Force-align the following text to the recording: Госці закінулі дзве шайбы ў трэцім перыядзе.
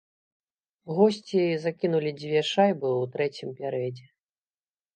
Госці 0.99 1.41
закінулі 1.67 2.11
дзве 2.23 2.41
шайбы 2.55 2.89
ў 3.01 3.15
трэцім 3.15 3.49
перыядзе. 3.63 4.07